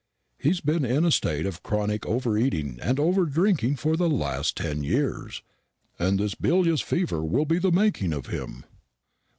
[0.39, 4.57] He's been in a state of chronic over eating and over drinking for the last
[4.57, 5.43] ten years,
[5.99, 8.63] and this bilious fever will be the making of him."